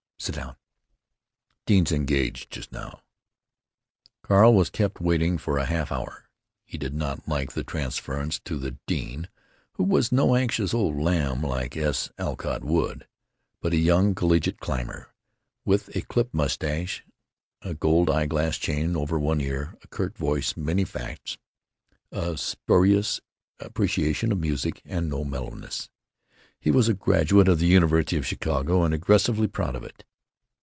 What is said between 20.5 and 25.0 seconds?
many facts, a spurious appreciation of music,